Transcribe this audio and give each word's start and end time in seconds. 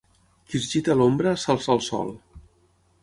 Qui 0.53 0.61
es 0.61 0.69
gita 0.71 0.93
a 0.93 0.95
l'ombra, 1.01 1.35
s'alça 1.43 1.73
al 1.75 1.85
sol. 1.91 2.11